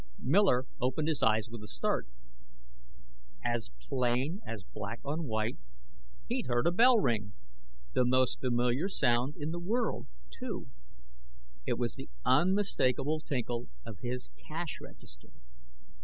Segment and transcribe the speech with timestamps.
[0.17, 2.07] Miller opened his eyes with a start.
[3.45, 5.59] As plain as black on white,
[6.27, 7.33] he'd heard a bell ring
[7.93, 10.67] the most familiar sound in the world, too.
[11.67, 15.29] It was the unmistakable tinkle of his cash register.